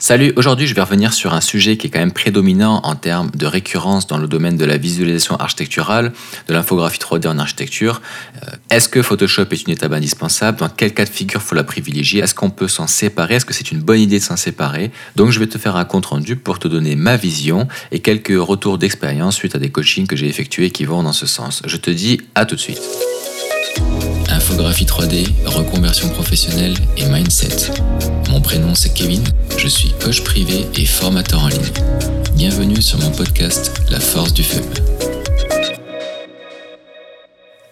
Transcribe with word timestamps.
Salut, 0.00 0.32
aujourd'hui 0.36 0.68
je 0.68 0.76
vais 0.76 0.80
revenir 0.80 1.12
sur 1.12 1.34
un 1.34 1.40
sujet 1.40 1.76
qui 1.76 1.88
est 1.88 1.90
quand 1.90 1.98
même 1.98 2.12
prédominant 2.12 2.80
en 2.84 2.94
termes 2.94 3.32
de 3.34 3.46
récurrence 3.46 4.06
dans 4.06 4.18
le 4.18 4.28
domaine 4.28 4.56
de 4.56 4.64
la 4.64 4.76
visualisation 4.76 5.34
architecturale, 5.36 6.12
de 6.46 6.52
l'infographie 6.54 7.00
3D 7.00 7.26
en 7.26 7.36
architecture. 7.36 8.00
Euh, 8.36 8.50
est-ce 8.70 8.88
que 8.88 9.02
Photoshop 9.02 9.46
est 9.50 9.62
une 9.64 9.72
étape 9.72 9.92
indispensable? 9.92 10.58
Dans 10.58 10.68
quel 10.68 10.94
cas 10.94 11.04
de 11.04 11.10
figure 11.10 11.42
faut 11.42 11.56
la 11.56 11.64
privilégier? 11.64 12.22
Est-ce 12.22 12.34
qu'on 12.34 12.50
peut 12.50 12.68
s'en 12.68 12.86
séparer? 12.86 13.34
Est-ce 13.34 13.44
que 13.44 13.52
c'est 13.52 13.72
une 13.72 13.80
bonne 13.80 13.98
idée 13.98 14.20
de 14.20 14.24
s'en 14.24 14.36
séparer? 14.36 14.92
Donc 15.16 15.32
je 15.32 15.40
vais 15.40 15.48
te 15.48 15.58
faire 15.58 15.74
un 15.74 15.84
compte 15.84 16.06
rendu 16.06 16.36
pour 16.36 16.60
te 16.60 16.68
donner 16.68 16.94
ma 16.94 17.16
vision 17.16 17.66
et 17.90 17.98
quelques 17.98 18.38
retours 18.38 18.78
d'expérience 18.78 19.34
suite 19.34 19.56
à 19.56 19.58
des 19.58 19.70
coachings 19.70 20.06
que 20.06 20.14
j'ai 20.14 20.28
effectués 20.28 20.70
qui 20.70 20.84
vont 20.84 21.02
dans 21.02 21.12
ce 21.12 21.26
sens. 21.26 21.60
Je 21.66 21.76
te 21.76 21.90
dis 21.90 22.20
à 22.36 22.46
tout 22.46 22.54
de 22.54 22.60
suite. 22.60 22.80
Infographie 24.30 24.84
3D, 24.84 25.26
reconversion 25.44 26.08
professionnelle 26.10 26.76
et 26.96 27.04
mindset. 27.06 27.72
Mon 28.28 28.40
prénom 28.42 28.74
c'est 28.74 28.92
Kevin, 28.92 29.24
je 29.56 29.68
suis 29.68 29.92
coach 30.02 30.22
privé 30.22 30.66
et 30.76 30.84
formateur 30.84 31.42
en 31.42 31.48
ligne. 31.48 31.72
Bienvenue 32.34 32.82
sur 32.82 32.98
mon 32.98 33.10
podcast 33.10 33.72
La 33.90 34.00
force 34.00 34.34
du 34.34 34.44
feu. 34.44 34.60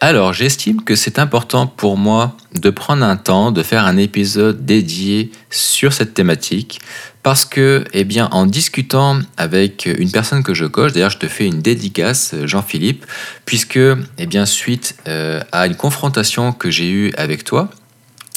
Alors, 0.01 0.33
j'estime 0.33 0.83
que 0.83 0.95
c'est 0.95 1.19
important 1.19 1.67
pour 1.67 1.97
moi 1.97 2.37
de 2.55 2.71
prendre 2.71 3.05
un 3.05 3.17
temps, 3.17 3.51
de 3.51 3.63
faire 3.63 3.85
un 3.85 3.97
épisode 3.97 4.65
dédié 4.65 5.31
sur 5.51 5.93
cette 5.93 6.15
thématique, 6.15 6.81
parce 7.23 7.45
que, 7.45 7.85
eh 7.93 8.05
bien, 8.05 8.29
en 8.31 8.47
discutant 8.47 9.19
avec 9.37 9.87
une 9.87 10.11
personne 10.11 10.43
que 10.43 10.55
je 10.55 10.65
coche, 10.65 10.93
d'ailleurs, 10.93 11.11
je 11.11 11.19
te 11.19 11.27
fais 11.27 11.47
une 11.47 11.61
dédicace, 11.61 12.35
Jean-Philippe, 12.45 13.05
puisque, 13.47 13.79
eh 14.19 14.27
bien, 14.27 14.47
suite 14.47 14.97
euh, 15.09 15.41
à 15.51 15.67
une 15.67 15.77
confrontation 15.77 16.53
que 16.53 16.71
j'ai 16.71 16.91
eue 16.91 17.13
avec 17.17 17.43
toi, 17.45 17.71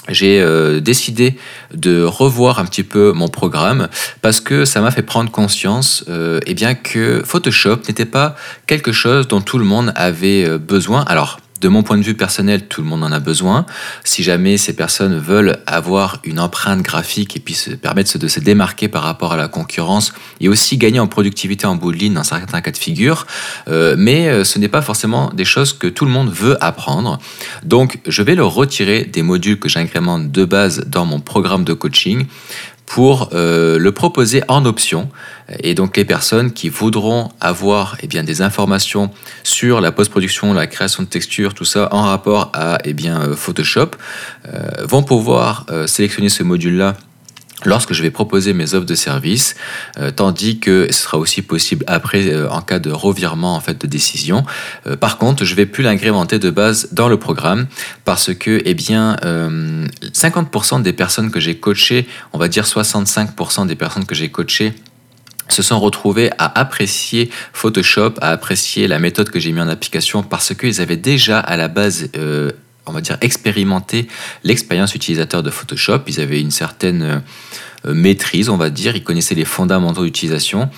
j'ai 0.10 0.42
euh, 0.42 0.80
décidé 0.80 1.38
de 1.74 2.04
revoir 2.04 2.60
un 2.60 2.66
petit 2.66 2.84
peu 2.84 3.12
mon 3.12 3.28
programme 3.28 3.88
parce 4.22 4.42
que 4.42 4.66
ça 4.66 4.82
m'a 4.82 4.92
fait 4.92 5.02
prendre 5.02 5.32
conscience 5.32 6.04
euh, 6.10 6.40
eh 6.46 6.54
bien 6.54 6.76
que 6.76 7.22
Photoshop 7.26 7.78
n'était 7.88 8.06
pas 8.06 8.36
quelque 8.68 8.92
chose 8.92 9.28
dont 9.28 9.42
tout 9.42 9.58
le 9.58 9.66
monde 9.66 9.94
avait 9.96 10.46
euh, 10.46 10.58
besoin. 10.58 11.04
Alors, 11.04 11.40
de 11.62 11.68
mon 11.68 11.84
point 11.84 11.98
de 11.98 12.04
vue 12.04 12.16
personnel, 12.16 12.68
tout 12.68 12.82
le 12.82 12.88
monde 12.88 13.04
en 13.04 13.12
a 13.12 13.20
besoin. 13.20 13.66
Si 14.04 14.24
jamais 14.24 14.58
ces 14.58 14.74
personnes 14.74 15.18
veulent 15.18 15.58
avoir 15.66 16.20
une 16.24 16.40
empreinte 16.40 16.82
graphique 16.82 17.36
et 17.36 17.40
puis 17.40 17.54
se 17.54 17.72
permettre 17.72 18.18
de 18.18 18.28
se 18.28 18.40
démarquer 18.40 18.88
par 18.88 19.04
rapport 19.04 19.34
à 19.34 19.38
la 19.38 19.48
concurrence 19.48 20.14
et 20.40 20.48
aussi 20.48 20.78
gagner 20.78 21.00
en 21.00 21.08
productivité 21.08 21.66
en 21.66 21.76
bout 21.76 21.92
de 21.92 21.98
ligne 21.98 22.14
dans 22.14 22.24
certains 22.24 22.62
cas 22.62 22.72
de 22.72 22.78
figure, 22.78 23.28
euh, 23.68 23.96
mais 23.98 24.28
euh, 24.28 24.44
ce 24.44 24.60
n'est 24.60 24.68
pas 24.68 24.82
forcément 24.82 25.32
des 25.34 25.46
choses 25.46 25.74
que 25.74 25.88
tout 25.88 26.06
le 26.06 26.12
monde 26.12 26.30
veut 26.32 26.62
apprendre. 26.64 27.20
Donc, 27.64 28.00
je 28.08 28.22
vais 28.22 28.36
le 28.36 28.46
retirer 28.46 29.04
des 29.04 29.22
modules 29.22 29.60
que 29.60 29.70
j'incrémente 29.70 30.32
de 30.32 30.46
base 30.46 30.86
dans 30.88 31.06
mon 31.06 31.20
programme 31.20 31.64
de 31.64 31.74
coaching 31.74 32.26
pour 32.90 33.30
euh, 33.34 33.78
le 33.78 33.92
proposer 33.92 34.42
en 34.48 34.66
option. 34.66 35.10
Et 35.60 35.74
donc 35.74 35.98
les 35.98 36.06
personnes 36.06 36.52
qui 36.52 36.70
voudront 36.70 37.30
avoir 37.40 37.98
eh 38.02 38.08
bien, 38.08 38.24
des 38.24 38.42
informations 38.42 39.12
sur 39.44 39.82
la 39.82 39.92
post-production, 39.92 40.54
la 40.54 40.68
création 40.68 41.04
de 41.04 41.08
textures, 41.08 41.54
tout 41.54 41.66
ça 41.66 41.90
en 41.92 42.04
rapport 42.04 42.52
à 42.54 42.78
eh 42.84 42.94
bien, 42.94 43.22
euh, 43.22 43.36
Photoshop, 43.36 43.92
euh, 44.48 44.70
vont 44.84 45.04
pouvoir 45.04 45.66
sélectionner 45.88 46.30
ce 46.30 46.44
module-là 46.44 46.96
lorsque 47.66 47.94
je 47.94 48.02
vais 48.02 48.12
proposer 48.12 48.54
mes 48.54 48.74
offres 48.74 48.86
de 48.86 48.96
service, 48.96 49.56
euh, 49.98 50.12
tandis 50.12 50.60
que 50.60 50.88
ce 50.92 51.04
sera 51.04 51.18
aussi 51.18 51.42
possible 51.42 51.84
après 51.88 52.28
euh, 52.28 52.50
en 52.50 52.62
cas 52.62 52.80
de 52.80 52.92
revirement 52.92 53.56
en 53.56 53.60
fait 53.60 53.80
de 53.80 53.88
décision. 53.88 54.46
Euh, 54.88 54.96
par 54.96 55.18
contre, 55.18 55.44
je 55.46 55.56
vais 55.56 55.66
plus 55.66 55.84
l'agrémenter 55.84 56.40
de 56.40 56.50
base 56.50 56.90
dans 56.92 57.10
le 57.10 57.18
programme 57.18 57.68
parce 58.06 58.34
que 58.34 58.62
eh 58.66 58.74
bien 58.74 59.18
50% 59.20 60.82
des 60.82 60.94
personnes 60.94 61.32
que 61.32 61.40
j'ai 61.40 61.58
coachées, 61.58 62.08
on 62.34 62.38
va 62.38 62.48
dire 62.48 62.66
65% 62.66 63.68
des 63.68 63.76
personnes 63.76 64.06
que 64.06 64.16
j'ai 64.16 64.30
coachées 64.30 64.74
se 65.54 65.62
sont 65.62 65.80
retrouvées 65.80 66.32
à 66.38 66.60
apprécier 66.60 67.30
Photoshop, 67.54 68.14
à 68.22 68.32
apprécier 68.32 68.88
la 68.88 69.00
méthode 69.00 69.30
que 69.30 69.40
j'ai 69.40 69.52
mis 69.52 69.62
en 69.62 69.68
application 69.68 70.24
parce 70.24 70.54
qu'ils 70.54 70.82
avaient 70.82 70.98
déjà 70.98 71.40
à 71.40 71.58
la 71.58 71.68
base 71.68 72.10
on 72.86 72.92
va 72.92 73.02
dire, 73.02 73.18
expérimenter 73.22 74.08
l'expérience 74.44 74.96
utilisateur 74.96 75.44
de 75.44 75.50
Photoshop. 75.50 76.02
Ils 76.08 76.20
avaient 76.20 76.42
une 76.42 76.52
certaine 76.52 77.24
euh, 77.86 77.94
maîtrise, 77.94 78.50
on 78.50 78.58
va 78.58 78.70
dire, 78.70 78.96
ils 78.96 79.04
connaissaient 79.04 79.36
les 79.36 79.46
fondamentaux 79.46 80.04
d'utilisation. 80.04 80.70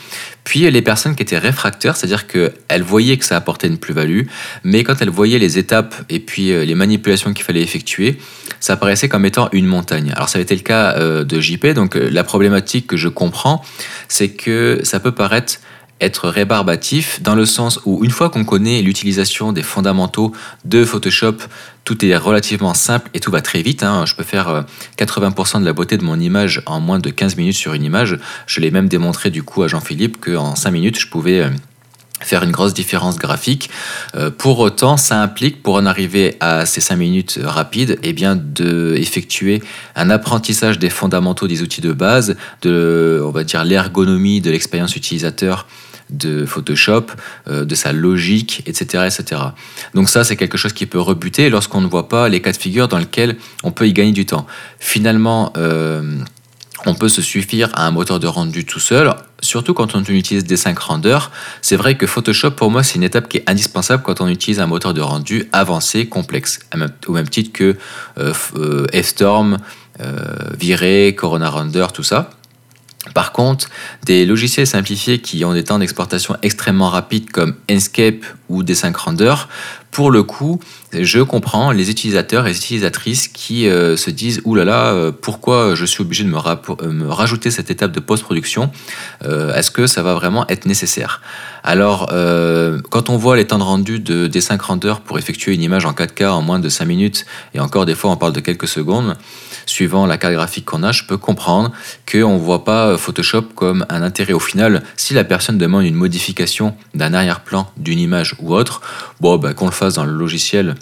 Puis 0.43 0.69
les 0.69 0.81
personnes 0.81 1.15
qui 1.15 1.23
étaient 1.23 1.37
réfractaires, 1.37 1.95
c'est-à-dire 1.95 2.27
qu'elles 2.27 2.83
voyaient 2.83 3.17
que 3.17 3.25
ça 3.25 3.37
apportait 3.37 3.67
une 3.67 3.77
plus-value, 3.77 4.23
mais 4.63 4.83
quand 4.83 5.01
elles 5.01 5.09
voyaient 5.09 5.39
les 5.39 5.57
étapes 5.57 5.95
et 6.09 6.19
puis 6.19 6.51
euh, 6.51 6.65
les 6.65 6.75
manipulations 6.75 7.33
qu'il 7.33 7.45
fallait 7.45 7.61
effectuer, 7.61 8.17
ça 8.59 8.73
apparaissait 8.73 9.09
comme 9.09 9.25
étant 9.25 9.49
une 9.51 9.65
montagne. 9.65 10.11
Alors 10.15 10.29
ça 10.29 10.37
avait 10.37 10.43
été 10.43 10.55
le 10.55 10.61
cas 10.61 10.97
euh, 10.97 11.23
de 11.23 11.39
JP, 11.39 11.67
donc 11.67 11.95
la 11.95 12.23
problématique 12.23 12.87
que 12.87 12.97
je 12.97 13.07
comprends, 13.07 13.63
c'est 14.07 14.29
que 14.29 14.81
ça 14.83 14.99
peut 14.99 15.13
paraître 15.13 15.59
être 16.01 16.29
rébarbatif 16.29 17.21
dans 17.21 17.35
le 17.35 17.45
sens 17.45 17.79
où 17.85 18.03
une 18.03 18.09
fois 18.09 18.29
qu'on 18.29 18.43
connaît 18.43 18.81
l'utilisation 18.81 19.53
des 19.53 19.61
fondamentaux 19.61 20.33
de 20.65 20.83
Photoshop, 20.83 21.37
tout 21.83 22.05
est 22.05 22.15
relativement 22.15 22.73
simple 22.73 23.09
et 23.13 23.19
tout 23.19 23.31
va 23.31 23.41
très 23.41 23.61
vite. 23.61 23.83
Hein. 23.83 24.05
Je 24.05 24.15
peux 24.15 24.23
faire 24.23 24.65
80% 24.97 25.57
euh, 25.57 25.59
de 25.59 25.65
la 25.65 25.73
beauté 25.73 25.97
de 25.97 26.03
mon 26.03 26.19
image 26.19 26.61
en 26.65 26.79
moins 26.79 26.99
de 26.99 27.09
15 27.09 27.37
minutes 27.37 27.55
sur 27.55 27.73
une 27.73 27.83
image. 27.83 28.17
Je 28.45 28.59
l'ai 28.59 28.71
même 28.71 28.87
démontré 28.87 29.29
du 29.29 29.43
coup 29.43 29.63
à 29.63 29.67
Jean-Philippe 29.67 30.21
qu'en 30.21 30.55
5 30.55 30.71
minutes, 30.71 30.99
je 30.99 31.07
pouvais 31.07 31.41
euh, 31.41 31.49
faire 32.19 32.43
une 32.43 32.51
grosse 32.51 32.73
différence 32.73 33.17
graphique. 33.17 33.69
Euh, 34.15 34.29
pour 34.29 34.59
autant, 34.59 34.95
ça 34.95 35.21
implique, 35.21 35.63
pour 35.63 35.75
en 35.75 35.85
arriver 35.85 36.37
à 36.39 36.65
ces 36.65 36.81
5 36.81 36.95
minutes 36.95 37.39
rapides, 37.43 37.97
eh 38.03 38.13
bien, 38.13 38.35
de 38.35 38.95
effectuer 38.97 39.61
un 39.95 40.09
apprentissage 40.09 40.77
des 40.77 40.89
fondamentaux 40.89 41.47
des 41.47 41.63
outils 41.63 41.81
de 41.81 41.93
base, 41.93 42.35
de, 42.61 43.21
on 43.25 43.31
va 43.31 43.43
dire, 43.43 43.65
l'ergonomie 43.65 44.39
de 44.39 44.51
l'expérience 44.51 44.95
utilisateur 44.95 45.67
de 46.11 46.45
Photoshop, 46.45 47.07
euh, 47.47 47.65
de 47.65 47.75
sa 47.75 47.93
logique, 47.93 48.63
etc., 48.65 49.05
etc. 49.07 49.41
Donc 49.93 50.09
ça, 50.09 50.23
c'est 50.23 50.35
quelque 50.35 50.57
chose 50.57 50.73
qui 50.73 50.85
peut 50.85 50.99
rebuter 50.99 51.49
lorsqu'on 51.49 51.81
ne 51.81 51.87
voit 51.87 52.09
pas 52.09 52.29
les 52.29 52.41
cas 52.41 52.51
de 52.51 52.57
figure 52.57 52.87
dans 52.87 52.97
lesquels 52.97 53.37
on 53.63 53.71
peut 53.71 53.87
y 53.87 53.93
gagner 53.93 54.11
du 54.11 54.25
temps. 54.25 54.45
Finalement, 54.79 55.53
euh, 55.57 56.19
on 56.85 56.95
peut 56.95 57.09
se 57.09 57.21
suffire 57.21 57.69
à 57.73 57.85
un 57.85 57.91
moteur 57.91 58.19
de 58.19 58.27
rendu 58.27 58.65
tout 58.65 58.79
seul, 58.79 59.13
surtout 59.41 59.73
quand 59.73 59.95
on 59.95 60.03
utilise 60.03 60.43
des 60.43 60.57
5 60.57 60.77
renders. 60.79 61.31
C'est 61.61 61.75
vrai 61.75 61.95
que 61.95 62.07
Photoshop, 62.07 62.51
pour 62.51 62.71
moi, 62.71 62.83
c'est 62.83 62.95
une 62.95 63.03
étape 63.03 63.29
qui 63.29 63.37
est 63.37 63.49
indispensable 63.49 64.03
quand 64.03 64.19
on 64.19 64.27
utilise 64.27 64.59
un 64.59 64.67
moteur 64.67 64.93
de 64.93 65.01
rendu 65.01 65.47
avancé, 65.53 66.07
complexe, 66.07 66.59
au 67.07 67.13
même 67.13 67.29
titre 67.29 67.51
que 67.53 67.77
euh, 68.17 68.87
F-Storm, 68.93 69.59
Viré, 70.57 71.13
Corona 71.15 71.47
Render, 71.47 71.85
tout 71.93 72.01
ça. 72.01 72.31
Par 73.15 73.31
contre, 73.31 73.67
des 74.05 74.27
logiciels 74.27 74.67
simplifiés 74.67 75.19
qui 75.19 75.43
ont 75.43 75.53
des 75.53 75.63
temps 75.63 75.79
d'exportation 75.79 76.37
extrêmement 76.43 76.89
rapides 76.89 77.31
comme 77.31 77.55
Enscape 77.69 78.23
ou 78.47 78.61
Desync 78.61 78.95
Render, 78.95 79.33
pour 79.89 80.11
le 80.11 80.21
coup, 80.21 80.59
je 80.93 81.19
comprends 81.19 81.71
les 81.71 81.89
utilisateurs 81.89 82.45
et 82.45 82.51
les 82.51 82.57
utilisatrices 82.57 83.27
qui 83.27 83.67
euh, 83.67 83.97
se 83.97 84.11
disent 84.11 84.41
Ouh 84.45 84.53
là 84.53 84.65
là, 84.65 84.93
euh, 84.93 85.11
pourquoi 85.11 85.73
je 85.73 85.83
suis 85.83 86.01
obligé 86.01 86.23
de 86.23 86.29
me, 86.29 86.37
euh, 86.37 87.09
rajouter 87.09 87.49
cette 87.49 87.71
étape 87.71 87.91
de 87.91 87.99
post-production 87.99 88.71
Est-ce 89.23 89.71
que 89.71 89.87
ça 89.87 90.03
va 90.03 90.13
vraiment 90.13 90.47
être 90.47 90.67
nécessaire? 90.67 91.21
Alors, 91.63 92.07
quand 92.89 93.09
on 93.09 93.17
voit 93.17 93.35
les 93.35 93.45
temps 93.45 93.59
de 93.59 93.63
rendu 93.63 93.99
de 93.99 94.27
Desync 94.27 94.61
Render 94.61 94.93
pour 95.03 95.17
effectuer 95.17 95.53
une 95.53 95.63
image 95.63 95.85
en 95.85 95.93
4K 95.93 96.27
en 96.27 96.41
moins 96.41 96.59
de 96.59 96.69
5 96.69 96.85
minutes, 96.85 97.25
et 97.53 97.59
encore 97.59 97.85
des 97.85 97.95
fois 97.95 98.11
on 98.11 98.17
parle 98.17 98.33
de 98.33 98.39
quelques 98.39 98.67
secondes, 98.67 99.17
suivant 99.65 100.05
la 100.05 100.17
carte 100.17 100.33
graphique 100.33 100.65
qu'on 100.65 100.83
a, 100.83 100.91
je 100.91 101.03
peux 101.03 101.17
comprendre 101.17 101.71
qu'on 102.09 102.35
ne 102.35 102.39
voit 102.39 102.63
pas 102.63 102.97
Photoshop 102.97 103.43
comme 103.55 103.85
un 103.89 104.01
intérêt. 104.01 104.33
Au 104.33 104.39
final, 104.39 104.83
si 104.95 105.13
la 105.13 105.23
personne 105.23 105.57
demande 105.57 105.85
une 105.85 105.95
modification 105.95 106.75
d'un 106.93 107.13
arrière-plan, 107.13 107.69
d'une 107.77 107.99
image 107.99 108.35
ou 108.39 108.53
autre, 108.53 108.81
bon, 109.19 109.37
bah, 109.37 109.53
qu'on 109.53 109.65
le 109.65 109.71
fasse 109.71 109.95
dans 109.95 110.05
le 110.05 110.13
logiciel 110.13 110.75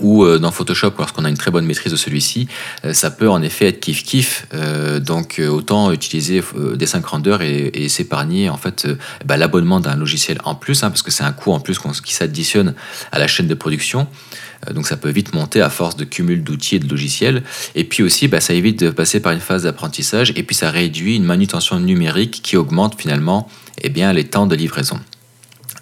ou 0.00 0.24
euh, 0.24 0.38
dans 0.38 0.50
Photoshop 0.50 0.92
lorsqu'on 0.98 1.24
a 1.24 1.28
une 1.28 1.36
très 1.36 1.50
bonne 1.50 1.66
maîtrise 1.66 1.92
de 1.92 1.96
celui-ci, 1.96 2.48
euh, 2.84 2.92
ça 2.92 3.10
peut 3.10 3.28
en 3.28 3.42
effet 3.42 3.68
être 3.68 3.80
kiff 3.80 4.02
kiff. 4.02 4.46
Euh, 4.54 5.00
donc 5.00 5.40
autant 5.48 5.92
utiliser 5.92 6.42
des 6.74 6.86
5 6.86 7.04
renders 7.04 7.42
et, 7.42 7.88
s'épargner 7.88 8.48
en 8.48 8.56
fait 8.56 8.88
bah, 9.24 9.36
l'abonnement 9.36 9.80
d'un 9.80 9.96
logiciel 9.96 10.38
en 10.44 10.54
plus, 10.54 10.82
hein, 10.82 10.90
parce 10.90 11.02
que 11.02 11.10
c'est 11.10 11.24
un 11.24 11.32
coût 11.32 11.52
en 11.52 11.60
plus 11.60 11.78
qui 12.04 12.14
s'additionne 12.14 12.74
à 13.10 13.18
la 13.18 13.26
chaîne 13.26 13.48
de 13.48 13.54
production. 13.54 14.06
Donc 14.72 14.86
ça 14.86 14.96
peut 14.96 15.10
vite 15.10 15.34
monter 15.34 15.60
à 15.60 15.68
force 15.68 15.96
de 15.96 16.04
cumul 16.04 16.44
d'outils 16.44 16.76
et 16.76 16.78
de 16.78 16.88
logiciels. 16.88 17.42
Et 17.74 17.84
puis 17.84 18.02
aussi, 18.02 18.28
bah, 18.28 18.40
ça 18.40 18.54
évite 18.54 18.78
de 18.78 18.90
passer 18.90 19.20
par 19.20 19.32
une 19.32 19.40
phase 19.40 19.64
d'apprentissage 19.64 20.32
et 20.36 20.42
puis 20.42 20.54
ça 20.54 20.70
réduit 20.70 21.16
une 21.16 21.24
manutention 21.24 21.80
numérique 21.80 22.40
qui 22.42 22.56
augmente 22.56 23.00
finalement 23.00 23.48
eh 23.82 23.88
bien, 23.88 24.12
les 24.12 24.24
temps 24.24 24.46
de 24.46 24.54
livraison. 24.54 25.00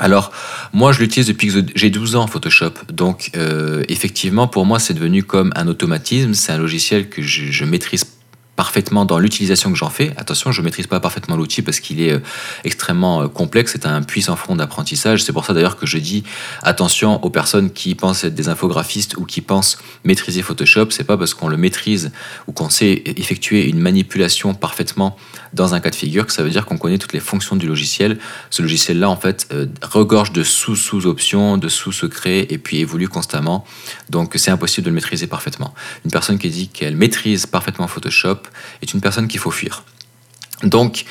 Alors, 0.01 0.33
moi, 0.73 0.93
je 0.93 1.01
l'utilise 1.01 1.29
depuis 1.29 1.49
que 1.49 1.63
j'ai 1.75 1.91
12 1.91 2.17
ans, 2.17 2.27
Photoshop. 2.27 2.73
Donc, 2.91 3.31
euh, 3.37 3.85
effectivement, 3.89 4.49
pour 4.49 4.65
moi, 4.65 4.79
c'est 4.79 4.95
devenu 4.95 5.23
comme 5.23 5.53
un 5.55 5.69
automatisme. 5.69 6.33
C'est 6.33 6.53
un 6.53 6.59
logiciel 6.59 7.11
que 7.11 7.21
je, 7.21 7.53
je 7.53 7.65
maîtrise 7.67 8.05
parfaitement 8.61 9.07
dans 9.07 9.19
l'utilisation 9.19 9.73
que 9.73 9.79
j'en 9.79 9.89
fais. 9.89 10.13
Attention, 10.19 10.53
je 10.53 10.61
ne 10.61 10.67
maîtrise 10.67 10.87
pas 10.87 11.01
parfaitement 11.01 11.35
l'outil 11.35 11.63
parce 11.63 11.81
qu'il 11.81 12.03
est 12.03 12.13
euh, 12.13 12.21
extrêmement 12.63 13.23
euh, 13.23 13.27
complexe, 13.27 13.73
c'est 13.73 13.87
un 13.87 14.03
puissant 14.03 14.37
front 14.37 14.55
d'apprentissage. 14.55 15.25
C'est 15.25 15.33
pour 15.33 15.47
ça 15.47 15.55
d'ailleurs 15.55 15.79
que 15.79 15.87
je 15.87 15.97
dis 15.97 16.25
attention 16.63 17.25
aux 17.25 17.31
personnes 17.31 17.71
qui 17.71 17.95
pensent 17.95 18.23
être 18.23 18.35
des 18.35 18.51
infographistes 18.51 19.17
ou 19.17 19.25
qui 19.25 19.41
pensent 19.41 19.79
maîtriser 20.05 20.43
Photoshop. 20.43 20.91
C'est 20.91 21.05
pas 21.05 21.17
parce 21.17 21.33
qu'on 21.33 21.49
le 21.49 21.57
maîtrise 21.57 22.13
ou 22.49 22.53
qu'on 22.53 22.69
sait 22.69 23.03
effectuer 23.07 23.67
une 23.67 23.81
manipulation 23.81 24.53
parfaitement 24.53 25.17
dans 25.55 25.73
un 25.73 25.81
cas 25.81 25.89
de 25.89 25.97
figure 25.97 26.27
que 26.27 26.33
ça 26.35 26.43
veut 26.43 26.51
dire 26.51 26.67
qu'on 26.67 26.77
connaît 26.77 26.99
toutes 26.99 27.15
les 27.15 27.21
fonctions 27.21 27.57
du 27.57 27.67
logiciel. 27.67 28.19
Ce 28.51 28.61
logiciel-là, 28.61 29.09
en 29.09 29.17
fait, 29.17 29.49
euh, 29.53 29.69
regorge 29.83 30.33
de 30.33 30.43
sous-sous-options, 30.43 31.57
de 31.57 31.69
sous-secrets 31.71 32.47
et 32.51 32.59
puis 32.59 32.81
évolue 32.81 33.09
constamment. 33.09 33.65
Donc 34.11 34.35
c'est 34.37 34.51
impossible 34.51 34.85
de 34.85 34.91
le 34.91 34.97
maîtriser 34.97 35.27
parfaitement. 35.27 35.73
Une 36.05 36.11
personne 36.11 36.39
qui 36.39 36.51
dit 36.51 36.69
qu'elle 36.69 36.97
maîtrise 36.97 37.47
parfaitement 37.47 37.89
Photoshop 37.89 38.50
est 38.83 38.93
une 38.93 39.01
personne 39.01 39.29
qu'il 39.29 39.41
faut 39.41 39.51
fuir. 39.51 39.85
Donc, 40.63 41.05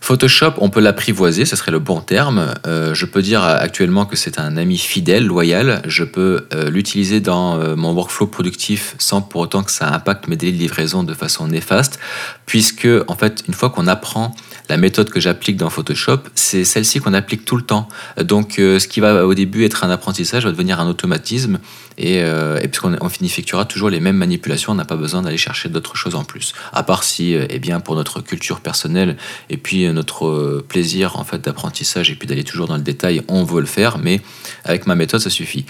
Photoshop, 0.00 0.54
on 0.58 0.70
peut 0.70 0.80
l'apprivoiser, 0.80 1.44
ce 1.44 1.56
serait 1.56 1.72
le 1.72 1.80
bon 1.80 2.00
terme. 2.00 2.54
Euh, 2.66 2.94
je 2.94 3.04
peux 3.04 3.20
dire 3.20 3.42
actuellement 3.42 4.06
que 4.06 4.16
c'est 4.16 4.38
un 4.38 4.56
ami 4.56 4.78
fidèle, 4.78 5.26
loyal. 5.26 5.82
Je 5.86 6.04
peux 6.04 6.46
euh, 6.54 6.70
l'utiliser 6.70 7.20
dans 7.20 7.58
euh, 7.58 7.74
mon 7.74 7.92
workflow 7.92 8.26
productif 8.26 8.94
sans 8.98 9.20
pour 9.22 9.40
autant 9.40 9.62
que 9.62 9.72
ça 9.72 9.92
impacte 9.92 10.28
mes 10.28 10.36
délais 10.36 10.52
de 10.52 10.58
livraison 10.58 11.02
de 11.02 11.14
façon 11.14 11.48
néfaste, 11.48 11.98
puisque 12.46 12.88
en 13.08 13.16
fait, 13.16 13.44
une 13.48 13.54
fois 13.54 13.70
qu'on 13.70 13.86
apprend 13.86 14.34
la 14.68 14.76
méthode 14.76 15.10
que 15.10 15.20
j'applique 15.20 15.56
dans 15.56 15.70
Photoshop, 15.70 16.20
c'est 16.34 16.64
celle-ci 16.64 17.00
qu'on 17.00 17.14
applique 17.14 17.44
tout 17.44 17.56
le 17.56 17.62
temps. 17.62 17.88
Donc, 18.22 18.54
ce 18.56 18.86
qui 18.86 19.00
va 19.00 19.26
au 19.26 19.34
début 19.34 19.64
être 19.64 19.84
un 19.84 19.90
apprentissage 19.90 20.44
va 20.44 20.50
devenir 20.50 20.80
un 20.80 20.88
automatisme, 20.88 21.58
et, 21.96 22.22
puisqu'on 22.62 22.96
on 23.00 23.08
effectuera 23.08 23.64
toujours 23.64 23.90
les 23.90 24.00
mêmes 24.00 24.16
manipulations, 24.16 24.72
on 24.72 24.76
n'a 24.76 24.84
pas 24.84 24.96
besoin 24.96 25.22
d'aller 25.22 25.38
chercher 25.38 25.68
d'autres 25.68 25.96
choses 25.96 26.14
en 26.14 26.24
plus. 26.24 26.52
À 26.72 26.82
part 26.82 27.02
si, 27.02 27.32
eh 27.32 27.58
bien, 27.58 27.80
pour 27.80 27.94
notre 27.94 28.20
culture 28.20 28.60
personnelle 28.60 29.16
et 29.50 29.56
puis 29.56 29.86
notre 29.92 30.26
euh, 30.26 30.64
plaisir 30.66 31.16
en 31.16 31.24
fait 31.24 31.38
d'apprentissage 31.38 32.10
et 32.10 32.14
puis 32.14 32.26
d'aller 32.26 32.44
toujours 32.44 32.66
dans 32.66 32.76
le 32.76 32.82
détail, 32.82 33.22
on 33.28 33.44
veut 33.44 33.60
le 33.60 33.66
faire, 33.66 33.98
mais 33.98 34.20
avec 34.64 34.86
ma 34.86 34.94
méthode, 34.94 35.20
ça 35.20 35.30
suffit. 35.30 35.64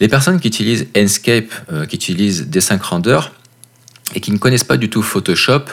Les 0.00 0.08
personnes 0.08 0.40
qui 0.40 0.48
utilisent 0.48 0.86
Enscape, 0.96 1.52
euh, 1.72 1.86
qui 1.86 1.96
utilisent 1.96 2.48
Dessin 2.48 2.78
Render, 2.82 3.20
et 4.14 4.20
qui 4.20 4.32
ne 4.32 4.38
connaissent 4.38 4.64
pas 4.64 4.76
du 4.76 4.88
tout 4.88 5.02
Photoshop 5.02 5.64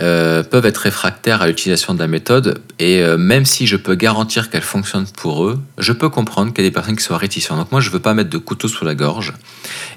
euh, 0.00 0.42
peuvent 0.42 0.66
être 0.66 0.78
réfractaires 0.78 1.42
à 1.42 1.46
l'utilisation 1.46 1.94
de 1.94 1.98
la 1.98 2.06
méthode. 2.06 2.60
Et 2.78 3.02
même 3.16 3.44
si 3.44 3.66
je 3.66 3.76
peux 3.76 3.94
garantir 3.94 4.50
qu'elle 4.50 4.62
fonctionne 4.62 5.06
pour 5.16 5.44
eux, 5.44 5.58
je 5.78 5.92
peux 5.92 6.08
comprendre 6.08 6.52
qu'il 6.52 6.64
y 6.64 6.66
a 6.66 6.70
des 6.70 6.74
personnes 6.74 6.96
qui 6.96 7.04
sont 7.04 7.16
réticentes. 7.16 7.58
Donc 7.58 7.72
moi, 7.72 7.80
je 7.80 7.88
ne 7.88 7.92
veux 7.92 8.00
pas 8.00 8.14
mettre 8.14 8.30
de 8.30 8.38
couteau 8.38 8.68
sous 8.68 8.84
la 8.84 8.94
gorge. 8.94 9.32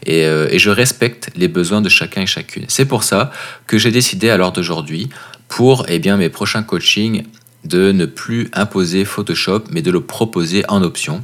Et, 0.06 0.22
et 0.22 0.60
je 0.60 0.70
respecte 0.70 1.32
les 1.36 1.48
besoins 1.48 1.82
de 1.82 1.90
chacun 1.90 2.22
et 2.22 2.28
chacune. 2.28 2.66
C'est 2.68 2.86
pour 2.86 3.04
ça 3.04 3.32
que 3.66 3.78
j'ai 3.78 3.92
décidé 3.92 4.30
à 4.30 4.38
l'heure 4.38 4.52
d'aujourd'hui 4.52 5.10
pour 5.48 5.86
eh 5.88 6.00
bien, 6.00 6.18
mes 6.18 6.30
prochains 6.30 6.64
coachings 6.64 7.24
de 7.64 7.92
ne 7.92 8.06
plus 8.06 8.50
imposer 8.54 9.06
Photoshop, 9.06 9.64
mais 9.72 9.82
de 9.82 9.92
le 9.92 10.02
proposer 10.02 10.64
en 10.68 10.82
option. 10.82 11.22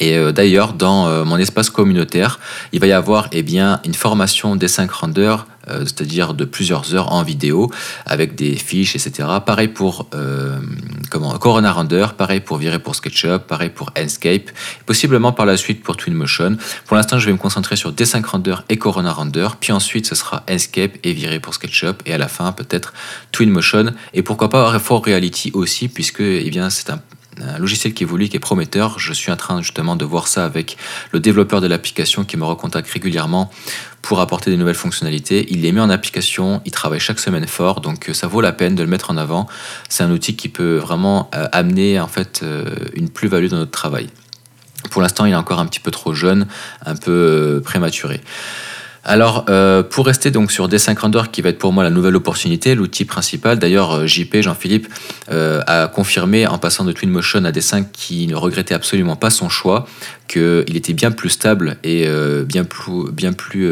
Et 0.00 0.16
euh, 0.16 0.32
d'ailleurs, 0.32 0.72
dans 0.72 1.06
euh, 1.06 1.24
mon 1.24 1.36
espace 1.36 1.70
communautaire, 1.70 2.40
il 2.72 2.80
va 2.80 2.86
y 2.86 2.92
avoir 2.92 3.28
eh 3.32 3.42
bien, 3.42 3.80
une 3.84 3.94
formation 3.94 4.56
des 4.56 4.68
5 4.68 4.90
rendeurs, 4.90 5.46
euh, 5.68 5.80
c'est-à-dire 5.80 6.34
de 6.34 6.44
plusieurs 6.44 6.94
heures 6.94 7.12
en 7.12 7.22
vidéo, 7.22 7.70
avec 8.06 8.34
des 8.34 8.56
fiches, 8.56 8.96
etc. 8.96 9.28
Pareil 9.44 9.68
pour 9.68 10.08
comment, 11.10 11.36
Corona 11.38 11.72
Render, 11.72 12.06
pareil 12.16 12.40
pour 12.40 12.58
Virer 12.58 12.78
pour 12.78 12.94
SketchUp, 12.94 13.46
pareil 13.46 13.70
pour 13.70 13.90
Enscape, 13.98 14.50
possiblement 14.86 15.32
par 15.32 15.46
la 15.46 15.56
suite 15.56 15.82
pour 15.82 15.96
Twinmotion. 15.96 16.56
Pour 16.86 16.96
l'instant, 16.96 17.18
je 17.18 17.26
vais 17.26 17.32
me 17.32 17.38
concentrer 17.38 17.76
sur 17.76 17.92
D5 17.92 18.24
Render 18.24 18.56
et 18.68 18.76
Corona 18.76 19.12
Render, 19.12 19.48
puis 19.60 19.72
ensuite 19.72 20.06
ce 20.06 20.14
sera 20.14 20.44
Enscape 20.50 20.92
et 21.02 21.12
Virer 21.12 21.40
pour 21.40 21.54
SketchUp, 21.54 22.02
et 22.06 22.12
à 22.12 22.18
la 22.18 22.28
fin 22.28 22.52
peut-être 22.52 22.92
Twinmotion, 23.32 23.92
et 24.12 24.22
pourquoi 24.22 24.48
pas 24.48 24.78
For 24.78 25.04
Reality 25.04 25.50
aussi, 25.54 25.88
puisque 25.88 26.20
eh 26.20 26.50
bien, 26.50 26.70
c'est 26.70 26.90
un 26.90 27.00
un 27.40 27.58
logiciel 27.58 27.94
qui 27.94 28.04
évolue, 28.04 28.28
qui 28.28 28.36
est 28.36 28.40
prometteur. 28.40 28.98
Je 28.98 29.12
suis 29.12 29.30
en 29.30 29.36
train 29.36 29.62
justement 29.62 29.96
de 29.96 30.04
voir 30.04 30.28
ça 30.28 30.44
avec 30.44 30.76
le 31.12 31.20
développeur 31.20 31.60
de 31.60 31.66
l'application 31.66 32.24
qui 32.24 32.36
me 32.36 32.44
recontacte 32.44 32.90
régulièrement 32.90 33.50
pour 34.02 34.20
apporter 34.20 34.50
des 34.50 34.56
nouvelles 34.56 34.74
fonctionnalités. 34.74 35.46
Il 35.50 35.62
les 35.62 35.72
met 35.72 35.80
en 35.80 35.90
application, 35.90 36.60
il 36.64 36.72
travaille 36.72 37.00
chaque 37.00 37.18
semaine 37.18 37.46
fort, 37.46 37.80
donc 37.80 38.08
euh, 38.10 38.12
ça 38.12 38.26
vaut 38.26 38.40
la 38.40 38.52
peine 38.52 38.74
de 38.74 38.82
le 38.82 38.88
mettre 38.88 39.10
en 39.10 39.16
avant. 39.16 39.48
C'est 39.88 40.02
un 40.02 40.10
outil 40.10 40.36
qui 40.36 40.48
peut 40.48 40.76
vraiment 40.76 41.30
euh, 41.34 41.48
amener 41.52 41.98
en 42.00 42.08
fait 42.08 42.40
euh, 42.42 42.66
une 42.94 43.08
plus-value 43.08 43.48
dans 43.48 43.56
notre 43.56 43.70
travail. 43.70 44.08
Pour 44.90 45.00
l'instant, 45.00 45.24
il 45.24 45.32
est 45.32 45.36
encore 45.36 45.58
un 45.58 45.66
petit 45.66 45.80
peu 45.80 45.90
trop 45.90 46.12
jeune, 46.12 46.46
un 46.84 46.94
peu 46.94 47.62
prématuré. 47.64 48.20
Alors, 49.04 49.44
euh, 49.50 49.82
pour 49.82 50.06
rester 50.06 50.30
donc 50.30 50.50
sur 50.50 50.68
D5 50.68 50.98
Render, 50.98 51.22
qui 51.30 51.42
va 51.42 51.50
être 51.50 51.58
pour 51.58 51.72
moi 51.72 51.84
la 51.84 51.90
nouvelle 51.90 52.16
opportunité, 52.16 52.74
l'outil 52.74 53.04
principal, 53.04 53.58
d'ailleurs, 53.58 53.92
euh, 53.92 54.06
JP, 54.06 54.40
Jean-Philippe, 54.40 54.88
euh, 55.30 55.60
a 55.66 55.88
confirmé 55.88 56.46
en 56.46 56.56
passant 56.56 56.84
de 56.84 56.92
Twinmotion 56.92 57.44
à 57.44 57.50
D5 57.50 57.90
qu'il 57.92 58.28
ne 58.30 58.34
regrettait 58.34 58.74
absolument 58.74 59.16
pas 59.16 59.28
son 59.28 59.50
choix, 59.50 59.86
qu'il 60.26 60.74
était 60.74 60.94
bien 60.94 61.10
plus 61.10 61.28
stable 61.28 61.76
et 61.84 62.08
bien 62.46 62.64
plus, 62.64 63.12
bien 63.12 63.34
plus 63.34 63.70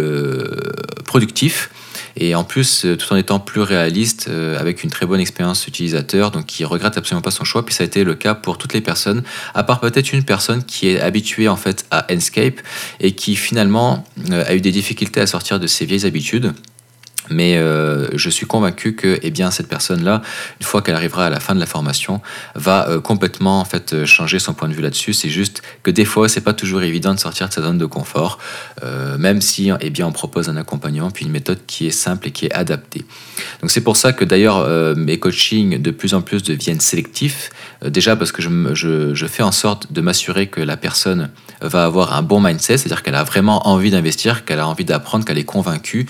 productif 1.05 1.71
et 2.17 2.35
en 2.35 2.45
plus 2.45 2.85
euh, 2.85 2.97
tout 2.97 3.13
en 3.13 3.17
étant 3.17 3.41
plus 3.41 3.61
réaliste 3.61 4.27
euh, 4.29 4.59
avec 4.59 4.85
une 4.85 4.91
très 4.91 5.07
bonne 5.07 5.21
expérience 5.21 5.67
utilisateur 5.67 6.31
donc 6.31 6.47
qui 6.47 6.65
regrette 6.65 6.97
absolument 6.97 7.23
pas 7.23 7.31
son 7.31 7.45
choix 7.45 7.65
puis 7.65 7.75
ça 7.75 7.85
a 7.85 7.87
été 7.87 8.05
le 8.05 8.15
cas 8.15 8.35
pour 8.35 8.59
toutes 8.59 8.75
les 8.75 8.81
personnes 8.81 9.23
à 9.55 9.63
part 9.63 9.81
peut-être 9.81 10.13
une 10.13 10.25
personne 10.25 10.65
qui 10.65 10.89
est 10.89 11.01
habituée 11.01 11.49
en 11.49 11.57
fait 11.57 11.87
à 11.91 12.07
Enscape 12.13 12.61
et 13.01 13.13
qui 13.13 13.37
finalement 13.37 14.05
euh, 14.31 14.45
a 14.47 14.55
eu 14.55 14.61
des 14.61 14.73
difficultés 14.73 15.21
à 15.21 15.27
sortir 15.27 15.59
de 15.61 15.67
ses 15.67 15.85
vieilles 15.85 16.07
habitudes 16.07 16.53
mais 17.33 17.57
euh, 17.57 18.09
je 18.15 18.31
suis 18.31 18.47
convaincu 18.47 18.95
que 18.95 19.19
eh 19.23 19.31
bien, 19.31 19.51
cette 19.51 19.69
personne-là, 19.69 20.23
une 20.61 20.67
fois 20.67 20.83
qu'elle 20.83 20.95
arrivera 20.95 21.27
à 21.27 21.31
la 21.31 21.41
fin 21.41 21.55
de 21.55 21.61
la 21.61 21.67
formation, 21.67 22.21
va 22.55 22.89
euh, 22.89 23.01
complètement 23.01 23.61
en 23.61 23.65
fait, 23.65 23.93
euh, 23.93 24.07
changer 24.07 24.39
son 24.39 24.55
point 24.55 24.69
de 24.69 24.75
vue 24.75 24.83
là-dessus. 24.83 25.13
C'est 25.13 25.29
juste 25.29 25.63
que 25.83 25.91
des 25.91 26.05
fois, 26.05 26.29
c'est 26.29 26.41
pas 26.41 26.53
toujours 26.53 26.83
évident 26.83 27.15
de 27.15 27.19
sortir 27.19 27.49
de 27.49 27.53
sa 27.53 27.63
zone 27.63 27.79
de 27.79 27.87
confort, 27.87 28.39
même 29.19 29.41
si 29.41 29.71
eh 29.81 29.91
bien, 29.91 30.07
on 30.07 30.13
propose 30.13 30.49
un 30.49 30.57
accompagnement 30.57 31.11
puis 31.11 31.25
une 31.25 31.31
méthode 31.31 31.59
qui 31.67 31.87
est 31.87 31.93
simple 31.93 32.29
et 32.29 32.31
qui 32.31 32.47
est 32.47 32.53
adaptée. 32.53 33.05
Donc 33.61 33.71
c'est 33.71 33.81
pour 33.81 33.97
ça 33.97 34.13
que 34.13 34.25
d'ailleurs 34.25 34.67
mes 34.97 35.19
coachings 35.19 35.81
de 35.81 35.91
plus 35.91 36.15
en 36.15 36.23
plus 36.23 36.43
deviennent 36.43 36.81
sélectifs. 36.81 37.51
déjà 37.85 38.17
parce 38.17 38.33
que 38.33 38.43
je, 38.43 38.49
je, 38.75 39.15
je 39.15 39.27
fais 39.27 39.43
en 39.43 39.53
sorte 39.53 39.93
de 39.93 40.01
m'assurer 40.01 40.49
que 40.49 40.61
la 40.61 40.77
personne 40.77 41.31
va 41.61 41.85
avoir 41.85 42.15
un 42.15 42.23
bon 42.23 42.41
mindset, 42.41 42.79
c'est-à-dire 42.79 43.03
qu'elle 43.03 43.15
a 43.15 43.25
vraiment 43.25 43.69
envie 43.69 43.91
d'investir, 43.91 44.45
qu'elle 44.45 44.61
a 44.61 44.67
envie 44.67 44.85
d'apprendre, 44.85 45.25
qu'elle 45.25 45.39
est 45.39 45.45
convaincue. 45.45 46.07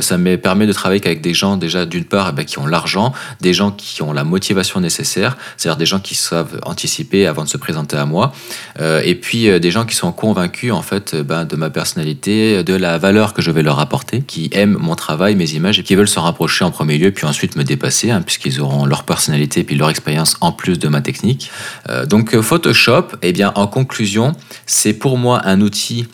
ça 0.00 0.18
me 0.18 0.36
permet 0.36 0.65
de 0.66 0.72
travailler 0.72 1.04
avec 1.04 1.20
des 1.20 1.34
gens 1.34 1.56
déjà 1.56 1.84
d'une 1.86 2.04
part 2.04 2.30
eh 2.30 2.32
ben, 2.34 2.44
qui 2.44 2.58
ont 2.58 2.66
l'argent, 2.66 3.12
des 3.40 3.52
gens 3.52 3.70
qui 3.70 4.02
ont 4.02 4.12
la 4.12 4.24
motivation 4.24 4.80
nécessaire, 4.80 5.36
c'est-à-dire 5.56 5.76
des 5.76 5.86
gens 5.86 6.00
qui 6.00 6.14
savent 6.14 6.60
anticiper 6.62 7.26
avant 7.26 7.44
de 7.44 7.48
se 7.48 7.56
présenter 7.56 7.96
à 7.96 8.06
moi, 8.06 8.32
euh, 8.80 9.00
et 9.04 9.14
puis 9.14 9.48
euh, 9.48 9.58
des 9.58 9.70
gens 9.70 9.84
qui 9.84 9.94
sont 9.94 10.12
convaincus 10.12 10.72
en 10.72 10.82
fait 10.82 11.14
euh, 11.14 11.22
ben, 11.22 11.44
de 11.44 11.56
ma 11.56 11.70
personnalité, 11.70 12.62
de 12.62 12.74
la 12.74 12.98
valeur 12.98 13.34
que 13.34 13.42
je 13.42 13.50
vais 13.50 13.62
leur 13.62 13.80
apporter, 13.80 14.22
qui 14.22 14.50
aiment 14.52 14.76
mon 14.78 14.94
travail, 14.94 15.34
mes 15.36 15.52
images 15.52 15.78
et 15.78 15.82
qui 15.82 15.94
veulent 15.94 16.08
se 16.08 16.18
rapprocher 16.18 16.64
en 16.64 16.70
premier 16.70 16.98
lieu, 16.98 17.10
puis 17.10 17.26
ensuite 17.26 17.56
me 17.56 17.64
dépasser, 17.64 18.10
hein, 18.10 18.22
puisqu'ils 18.22 18.60
auront 18.60 18.86
leur 18.86 19.04
personnalité 19.04 19.60
et 19.60 19.64
puis 19.64 19.76
leur 19.76 19.90
expérience 19.90 20.36
en 20.40 20.52
plus 20.52 20.78
de 20.78 20.88
ma 20.88 21.00
technique. 21.00 21.50
donc 22.06 22.38
Photoshop, 22.40 23.08
eh 23.22 23.32
bien 23.32 23.52
en 23.54 23.66
conclusion, 23.66 24.32
c'est 24.66 24.92
pour 24.92 25.18
moi 25.18 25.42
un 25.44 25.60
outil 25.60 26.06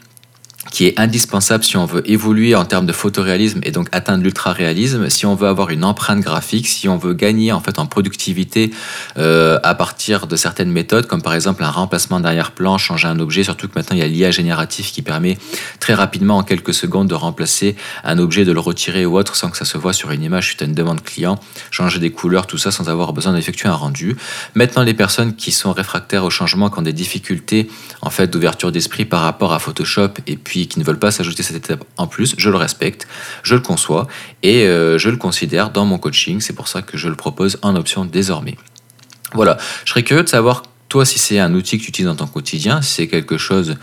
qui 0.70 0.86
est 0.86 0.98
indispensable 0.98 1.64
si 1.64 1.76
on 1.76 1.86
veut 1.86 2.08
évoluer 2.10 2.54
en 2.54 2.64
termes 2.64 2.86
de 2.86 2.92
photoréalisme 2.92 3.60
et 3.64 3.72
donc 3.72 3.88
atteindre 3.92 4.22
l'ultra-réalisme, 4.22 5.10
si 5.10 5.26
on 5.26 5.34
veut 5.34 5.48
avoir 5.48 5.70
une 5.70 5.84
empreinte 5.84 6.20
graphique, 6.20 6.68
si 6.68 6.88
on 6.88 6.96
veut 6.96 7.14
gagner 7.14 7.52
en 7.52 7.60
fait 7.60 7.78
en 7.78 7.86
productivité 7.86 8.70
euh, 9.18 9.58
à 9.62 9.74
partir 9.74 10.26
de 10.26 10.36
certaines 10.36 10.70
méthodes, 10.70 11.06
comme 11.06 11.22
par 11.22 11.34
exemple 11.34 11.64
un 11.64 11.70
remplacement 11.70 12.20
d'arrière-plan, 12.20 12.78
changer 12.78 13.08
un 13.08 13.18
objet, 13.18 13.44
surtout 13.44 13.68
que 13.68 13.72
maintenant 13.76 13.96
il 13.96 14.00
y 14.00 14.02
a 14.02 14.06
l'IA 14.06 14.30
génératif 14.30 14.92
qui 14.92 15.02
permet 15.02 15.36
très 15.80 15.94
rapidement 15.94 16.38
en 16.38 16.42
quelques 16.42 16.74
secondes 16.74 17.08
de 17.08 17.14
remplacer 17.14 17.74
un 18.04 18.18
objet, 18.18 18.44
de 18.44 18.52
le 18.52 18.60
retirer 18.60 19.04
ou 19.04 19.16
autre 19.18 19.34
sans 19.36 19.50
que 19.50 19.56
ça 19.56 19.64
se 19.64 19.76
voit 19.78 19.92
sur 19.92 20.10
une 20.10 20.22
image 20.22 20.46
suite 20.46 20.62
à 20.62 20.64
une 20.64 20.74
demande 20.74 21.02
client, 21.02 21.38
changer 21.70 21.98
des 21.98 22.10
couleurs, 22.10 22.46
tout 22.46 22.58
ça 22.58 22.70
sans 22.70 22.88
avoir 22.88 23.12
besoin 23.12 23.32
d'effectuer 23.32 23.68
un 23.68 23.74
rendu. 23.74 24.16
Maintenant 24.54 24.82
les 24.82 24.94
personnes 24.94 25.34
qui 25.34 25.50
sont 25.50 25.72
réfractaires 25.72 26.24
au 26.24 26.30
changement, 26.30 26.70
qui 26.70 26.78
ont 26.78 26.82
des 26.82 26.92
difficultés 26.92 27.68
en 28.00 28.10
fait 28.10 28.28
d'ouverture 28.28 28.70
d'esprit 28.70 29.04
par 29.04 29.22
rapport 29.22 29.52
à 29.52 29.58
Photoshop 29.58 30.10
et 30.26 30.36
puis 30.36 30.51
qui 30.52 30.78
ne 30.78 30.84
veulent 30.84 30.98
pas 30.98 31.10
s'ajouter 31.10 31.42
cette 31.42 31.56
étape 31.56 31.84
en 31.96 32.06
plus, 32.06 32.34
je 32.36 32.50
le 32.50 32.56
respecte, 32.56 33.06
je 33.42 33.54
le 33.54 33.60
conçois 33.60 34.06
et 34.42 34.66
euh, 34.66 34.98
je 34.98 35.08
le 35.10 35.16
considère 35.16 35.70
dans 35.70 35.84
mon 35.84 35.98
coaching. 35.98 36.40
C'est 36.40 36.52
pour 36.52 36.68
ça 36.68 36.82
que 36.82 36.96
je 36.96 37.08
le 37.08 37.14
propose 37.14 37.58
en 37.62 37.74
option 37.76 38.04
désormais. 38.04 38.56
Voilà, 39.34 39.56
je 39.84 39.90
serais 39.90 40.02
curieux 40.02 40.22
de 40.22 40.28
savoir 40.28 40.62
toi 40.88 41.06
si 41.06 41.18
c'est 41.18 41.38
un 41.38 41.54
outil 41.54 41.78
que 41.78 41.84
tu 41.84 41.88
utilises 41.88 42.08
dans 42.08 42.16
ton 42.16 42.26
quotidien, 42.26 42.82
si 42.82 42.92
c'est 42.94 43.08
quelque 43.08 43.38
chose 43.38 43.76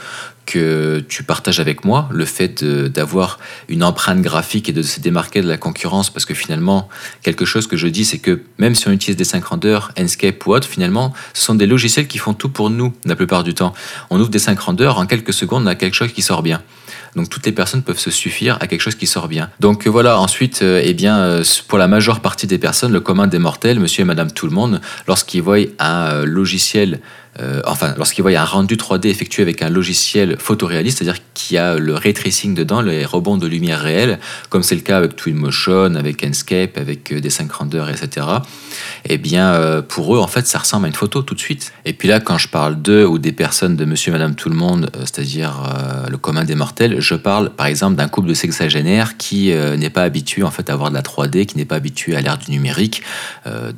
que 0.49 1.03
tu 1.07 1.23
partages 1.23 1.59
avec 1.59 1.85
moi, 1.85 2.09
le 2.11 2.25
fait 2.25 2.63
d'avoir 2.63 3.37
une 3.67 3.83
empreinte 3.83 4.21
graphique 4.21 4.67
et 4.67 4.73
de 4.73 4.81
se 4.81 4.99
démarquer 4.99 5.41
de 5.41 5.47
la 5.47 5.57
concurrence, 5.57 6.09
parce 6.09 6.25
que 6.25 6.33
finalement, 6.33 6.89
quelque 7.21 7.45
chose 7.45 7.67
que 7.67 7.77
je 7.77 7.87
dis, 7.87 8.03
c'est 8.03 8.17
que 8.17 8.41
même 8.57 8.73
si 8.73 8.87
on 8.87 8.91
utilise 8.91 9.15
des 9.15 9.23
5 9.23 9.45
rendeurs, 9.45 9.91
Enscape 9.99 10.45
ou 10.47 10.53
autre, 10.53 10.67
finalement, 10.67 11.13
ce 11.33 11.43
sont 11.45 11.55
des 11.55 11.67
logiciels 11.67 12.07
qui 12.07 12.17
font 12.17 12.33
tout 12.33 12.49
pour 12.49 12.69
nous 12.69 12.93
la 13.05 13.15
plupart 13.15 13.43
du 13.43 13.53
temps. 13.53 13.73
On 14.09 14.19
ouvre 14.19 14.29
des 14.29 14.39
5 14.39 14.59
rendeurs, 14.59 14.97
en 14.97 15.05
quelques 15.05 15.33
secondes, 15.33 15.63
on 15.63 15.67
a 15.67 15.75
quelque 15.75 15.95
chose 15.95 16.11
qui 16.11 16.23
sort 16.23 16.41
bien. 16.41 16.61
Donc 17.15 17.29
toutes 17.29 17.45
les 17.45 17.51
personnes 17.51 17.81
peuvent 17.81 17.99
se 17.99 18.11
suffire 18.11 18.57
à 18.59 18.67
quelque 18.67 18.81
chose 18.81 18.95
qui 18.95 19.07
sort 19.07 19.27
bien. 19.27 19.49
Donc 19.59 19.87
voilà, 19.87 20.19
ensuite, 20.19 20.63
eh 20.63 20.93
bien, 20.93 21.41
pour 21.67 21.77
la 21.77 21.87
majeure 21.87 22.19
partie 22.19 22.47
des 22.47 22.59
personnes, 22.59 22.91
le 22.91 22.99
commun 22.99 23.27
des 23.27 23.39
mortels, 23.39 23.79
monsieur 23.79 24.01
et 24.01 24.05
madame 24.05 24.31
tout 24.31 24.45
le 24.45 24.53
monde, 24.53 24.81
lorsqu'ils 25.07 25.41
voient 25.41 25.57
un 25.79 26.23
logiciel 26.25 26.99
euh, 27.41 27.61
enfin, 27.65 27.93
lorsqu'il 27.97 28.21
voit 28.21 28.31
un 28.31 28.43
rendu 28.43 28.75
3D 28.75 29.07
effectué 29.07 29.41
avec 29.41 29.61
un 29.61 29.69
logiciel 29.69 30.37
photoréaliste, 30.37 30.99
c'est-à-dire 30.99 31.21
qui 31.33 31.57
a 31.57 31.77
le 31.77 31.95
ray 31.95 32.13
dedans, 32.13 32.81
les 32.81 33.05
rebonds 33.05 33.37
de 33.37 33.47
lumière 33.47 33.79
réels, 33.79 34.19
comme 34.49 34.63
c'est 34.63 34.75
le 34.75 34.81
cas 34.81 34.97
avec 34.97 35.15
Twinmotion, 35.15 35.95
avec 35.95 36.23
Enscape, 36.23 36.77
avec 36.77 37.11
euh, 37.11 37.21
des 37.21 37.29
5 37.29 37.51
render, 37.51 37.85
etc. 37.89 38.27
Eh 39.05 39.17
bien, 39.17 39.53
euh, 39.53 39.81
pour 39.81 40.15
eux, 40.15 40.19
en 40.19 40.27
fait, 40.27 40.47
ça 40.47 40.59
ressemble 40.59 40.85
à 40.85 40.87
une 40.89 40.95
photo 40.95 41.21
tout 41.21 41.35
de 41.35 41.39
suite. 41.39 41.71
Et 41.85 41.93
puis 41.93 42.07
là, 42.07 42.19
quand 42.19 42.37
je 42.37 42.49
parle 42.49 42.81
d'eux 42.81 43.05
ou 43.05 43.19
des 43.19 43.31
personnes 43.31 43.75
de 43.75 43.85
Monsieur, 43.85 44.11
Madame, 44.11 44.35
tout 44.35 44.49
le 44.49 44.55
monde, 44.55 44.91
c'est-à-dire 44.99 45.53
le 46.09 46.17
commun 46.17 46.43
des 46.43 46.55
mortels, 46.55 46.99
je 46.99 47.15
parle, 47.15 47.51
par 47.51 47.67
exemple, 47.67 47.95
d'un 47.95 48.07
couple 48.07 48.29
de 48.29 48.33
sexagénaires 48.33 49.17
qui 49.17 49.51
n'est 49.77 49.89
pas 49.89 50.03
habitué 50.03 50.43
en 50.43 50.51
fait 50.51 50.69
à 50.69 50.73
avoir 50.73 50.89
de 50.89 50.95
la 50.95 51.01
3D, 51.01 51.45
qui 51.45 51.57
n'est 51.57 51.65
pas 51.65 51.75
habitué 51.75 52.15
à 52.15 52.21
l'ère 52.21 52.37
du 52.37 52.51
numérique. 52.51 53.01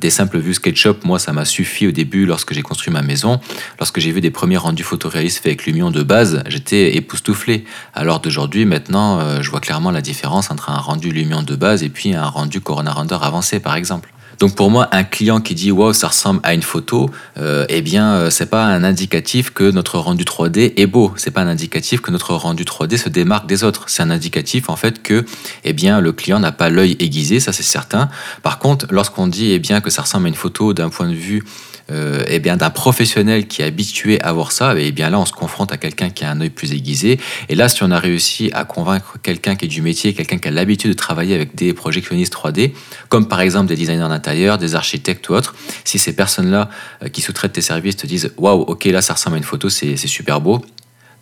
des 0.00 0.10
simples 0.10 0.38
vues 0.38 0.54
SketchUp, 0.54 1.04
moi, 1.04 1.18
ça 1.18 1.32
m'a 1.32 1.44
suffi 1.44 1.86
au 1.86 1.92
début 1.92 2.26
lorsque 2.26 2.52
j'ai 2.52 2.62
construit 2.62 2.92
ma 2.92 3.02
maison. 3.02 3.40
Lorsque 3.78 4.00
j'ai 4.00 4.12
vu 4.12 4.20
des 4.20 4.30
premiers 4.30 4.56
rendus 4.56 4.82
photoréalistes 4.82 5.38
faits 5.38 5.46
avec 5.46 5.66
Lumion 5.66 5.90
de 5.90 6.02
base, 6.02 6.42
j'étais 6.46 6.96
époustouflé. 6.96 7.64
Alors 7.94 8.20
d'aujourd'hui, 8.20 8.64
maintenant, 8.64 9.20
euh, 9.20 9.42
je 9.42 9.50
vois 9.50 9.60
clairement 9.60 9.90
la 9.90 10.00
différence 10.00 10.50
entre 10.50 10.70
un 10.70 10.78
rendu 10.78 11.10
Lumion 11.10 11.42
de 11.42 11.56
base 11.56 11.82
et 11.82 11.88
puis 11.88 12.14
un 12.14 12.26
rendu 12.26 12.60
Corona 12.60 12.92
Render 12.92 13.18
avancé, 13.20 13.60
par 13.60 13.76
exemple. 13.76 14.12
Donc 14.42 14.56
pour 14.56 14.70
moi, 14.70 14.88
un 14.90 15.04
client 15.04 15.40
qui 15.40 15.54
dit 15.54 15.70
waouh, 15.70 15.92
ça 15.92 16.08
ressemble 16.08 16.40
à 16.42 16.52
une 16.52 16.62
photo, 16.62 17.08
euh, 17.38 17.64
eh 17.68 17.80
bien, 17.80 18.14
euh, 18.14 18.30
c'est 18.30 18.46
pas 18.46 18.64
un 18.64 18.82
indicatif 18.82 19.50
que 19.50 19.70
notre 19.70 19.98
rendu 19.98 20.24
3D 20.24 20.72
est 20.76 20.86
beau. 20.86 21.12
C'est 21.16 21.30
pas 21.30 21.42
un 21.42 21.46
indicatif 21.46 22.00
que 22.00 22.10
notre 22.10 22.34
rendu 22.34 22.64
3D 22.64 22.96
se 22.96 23.08
démarque 23.08 23.46
des 23.46 23.62
autres. 23.62 23.84
C'est 23.86 24.02
un 24.02 24.10
indicatif 24.10 24.68
en 24.68 24.74
fait 24.74 25.00
que, 25.00 25.24
eh 25.62 25.72
bien, 25.72 26.00
le 26.00 26.10
client 26.12 26.40
n'a 26.40 26.50
pas 26.50 26.70
l'œil 26.70 26.96
aiguisé, 26.98 27.38
ça 27.38 27.52
c'est 27.52 27.62
certain. 27.62 28.08
Par 28.42 28.58
contre, 28.58 28.86
lorsqu'on 28.90 29.28
dit 29.28 29.52
eh 29.52 29.60
bien 29.60 29.80
que 29.80 29.90
ça 29.90 30.02
ressemble 30.02 30.26
à 30.26 30.28
une 30.30 30.34
photo 30.34 30.72
d'un 30.72 30.88
point 30.88 31.08
de 31.08 31.14
vue 31.14 31.44
euh, 31.90 32.24
eh 32.28 32.38
bien 32.38 32.56
d'un 32.56 32.70
professionnel 32.70 33.46
qui 33.46 33.62
est 33.62 33.64
habitué 33.64 34.20
à 34.22 34.32
voir 34.32 34.52
ça, 34.52 34.78
et 34.78 34.86
eh 34.86 34.92
bien 34.92 35.10
là 35.10 35.18
on 35.18 35.26
se 35.26 35.32
confronte 35.32 35.72
à 35.72 35.76
quelqu'un 35.76 36.10
qui 36.10 36.24
a 36.24 36.30
un 36.30 36.40
œil 36.40 36.50
plus 36.50 36.72
aiguisé. 36.72 37.18
Et 37.48 37.54
là, 37.54 37.68
si 37.68 37.82
on 37.82 37.90
a 37.90 37.98
réussi 37.98 38.50
à 38.52 38.64
convaincre 38.64 39.18
quelqu'un 39.22 39.56
qui 39.56 39.64
est 39.64 39.68
du 39.68 39.82
métier, 39.82 40.14
quelqu'un 40.14 40.38
qui 40.38 40.48
a 40.48 40.50
l'habitude 40.50 40.90
de 40.90 40.96
travailler 40.96 41.34
avec 41.34 41.54
des 41.54 41.72
projectionnistes 41.72 42.34
3D, 42.34 42.72
comme 43.08 43.28
par 43.28 43.40
exemple 43.40 43.66
des 43.66 43.76
designers 43.76 44.08
d'intérieur, 44.08 44.58
des 44.58 44.74
architectes 44.74 45.28
ou 45.28 45.34
autres, 45.34 45.54
si 45.84 45.98
ces 45.98 46.14
personnes-là 46.14 46.70
euh, 47.02 47.08
qui 47.08 47.20
sous-traitent 47.20 47.52
tes 47.52 47.60
services 47.60 47.96
te 47.96 48.06
disent 48.06 48.32
waouh, 48.36 48.60
ok, 48.60 48.84
là 48.84 49.02
ça 49.02 49.14
ressemble 49.14 49.36
à 49.36 49.38
une 49.38 49.44
photo, 49.44 49.68
c'est 49.68 49.96
super 49.96 50.40
beau. 50.40 50.64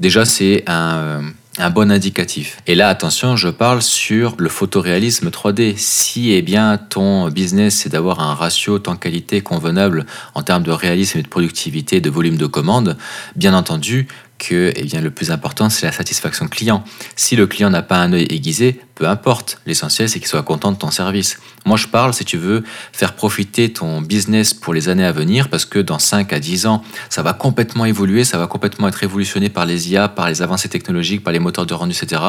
Déjà, 0.01 0.25
c'est 0.25 0.65
un, 0.67 1.21
un 1.59 1.71
bon 1.71 1.91
indicatif. 1.91 2.59
Et 2.67 2.75
là, 2.75 2.89
attention, 2.89 3.37
je 3.37 3.49
parle 3.49 3.83
sur 3.83 4.35
le 4.39 4.49
photoréalisme 4.49 5.29
3D. 5.29 5.75
Si 5.77 6.33
eh 6.33 6.43
bien, 6.43 6.79
ton 6.79 7.29
business, 7.29 7.77
c'est 7.77 7.89
d'avoir 7.89 8.21
un 8.21 8.35
ratio 8.35 8.79
temps-qualité 8.79 9.41
convenable 9.41 10.07
en 10.35 10.43
termes 10.43 10.63
de 10.63 10.71
réalisme 10.71 11.19
et 11.19 11.23
de 11.23 11.29
productivité, 11.29 12.01
de 12.01 12.11
volume 12.11 12.37
de 12.37 12.47
commandes, 12.47 12.97
bien 13.35 13.55
entendu, 13.55 14.07
que 14.41 14.73
eh 14.75 14.85
bien, 14.85 15.01
le 15.01 15.11
plus 15.11 15.31
important, 15.31 15.69
c'est 15.69 15.87
la 15.87 15.93
satisfaction 15.93 16.49
client. 16.49 16.83
Si 17.15 17.37
le 17.37 17.47
client 17.47 17.71
n'a 17.71 17.83
pas 17.83 17.99
un 17.99 18.13
œil 18.13 18.27
aiguisé, 18.31 18.81
peu 18.95 19.07
importe. 19.07 19.61
L'essentiel, 19.67 20.09
c'est 20.09 20.19
qu'il 20.19 20.29
soit 20.29 20.43
content 20.43 20.73
de 20.73 20.77
ton 20.77 20.91
service. 20.91 21.39
Moi, 21.65 21.77
je 21.77 21.87
parle, 21.87 22.13
si 22.15 22.25
tu 22.25 22.37
veux, 22.37 22.65
faire 22.93 23.15
profiter 23.15 23.73
ton 23.73 24.01
business 24.01 24.55
pour 24.55 24.75
les 24.75 24.89
années 24.89 25.05
à 25.05 25.13
venir, 25.13 25.49
parce 25.49 25.65
que 25.65 25.79
dans 25.79 25.99
5 25.99 26.33
à 26.33 26.41
10 26.41 26.67
ans, 26.67 26.83
ça 27.09 27.23
va 27.23 27.33
complètement 27.33 27.85
évoluer, 27.85 28.25
ça 28.25 28.39
va 28.39 28.47
complètement 28.47 28.89
être 28.89 28.97
révolutionné 28.97 29.51
par 29.51 29.67
les 29.67 29.91
IA, 29.91 30.09
par 30.09 30.29
les 30.29 30.43
avancées 30.43 30.69
technologiques, 30.69 31.23
par 31.23 31.33
les 31.33 31.39
moteurs 31.39 31.67
de 31.67 31.75
rendu, 31.75 31.95
etc. 31.95 32.23